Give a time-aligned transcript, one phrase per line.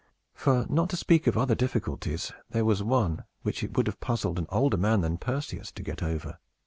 [0.33, 4.39] For, not to speak of other difficulties, there was one which it would have puzzled
[4.39, 6.39] an older man than Perseus to get over.